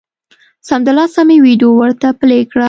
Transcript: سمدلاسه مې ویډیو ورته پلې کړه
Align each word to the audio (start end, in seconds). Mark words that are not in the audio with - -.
سمدلاسه 0.67 1.21
مې 1.27 1.37
ویډیو 1.45 1.69
ورته 1.81 2.07
پلې 2.19 2.39
کړه 2.49 2.59